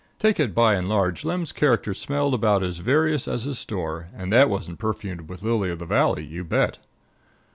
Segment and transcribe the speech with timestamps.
[0.17, 4.33] Take it by and large, Lem's character smelled about as various as his store, and
[4.33, 6.79] that wasn't perfumed with lily of the valley, you bet.